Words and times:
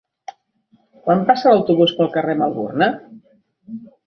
Quan 1.09 1.21
passa 1.31 1.53
l'autobús 1.53 1.93
pel 1.99 2.09
carrer 2.17 2.37
Melbourne? 2.41 2.89